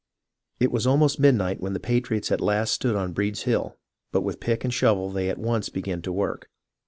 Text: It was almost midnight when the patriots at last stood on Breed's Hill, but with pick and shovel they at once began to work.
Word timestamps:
It 0.59 0.71
was 0.71 0.87
almost 0.87 1.19
midnight 1.19 1.59
when 1.61 1.73
the 1.73 1.79
patriots 1.79 2.31
at 2.31 2.41
last 2.41 2.73
stood 2.73 2.95
on 2.95 3.13
Breed's 3.13 3.43
Hill, 3.43 3.77
but 4.11 4.21
with 4.23 4.39
pick 4.39 4.63
and 4.63 4.73
shovel 4.73 5.11
they 5.11 5.29
at 5.29 5.37
once 5.37 5.69
began 5.69 6.01
to 6.01 6.11
work. 6.11 6.49